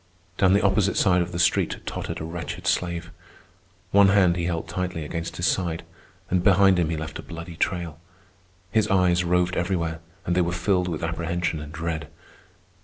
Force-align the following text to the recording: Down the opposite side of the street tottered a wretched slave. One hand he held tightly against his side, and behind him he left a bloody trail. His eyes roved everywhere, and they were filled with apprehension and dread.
Down 0.39 0.53
the 0.53 0.63
opposite 0.63 0.97
side 0.97 1.21
of 1.21 1.31
the 1.31 1.37
street 1.37 1.77
tottered 1.85 2.19
a 2.19 2.23
wretched 2.23 2.65
slave. 2.65 3.11
One 3.91 4.07
hand 4.07 4.35
he 4.35 4.45
held 4.45 4.67
tightly 4.67 5.05
against 5.05 5.37
his 5.37 5.45
side, 5.45 5.83
and 6.27 6.43
behind 6.43 6.79
him 6.79 6.89
he 6.89 6.97
left 6.97 7.19
a 7.19 7.21
bloody 7.21 7.55
trail. 7.55 7.99
His 8.71 8.87
eyes 8.87 9.23
roved 9.23 9.55
everywhere, 9.55 9.99
and 10.25 10.35
they 10.35 10.41
were 10.41 10.53
filled 10.53 10.87
with 10.87 11.03
apprehension 11.03 11.59
and 11.59 11.71
dread. 11.71 12.07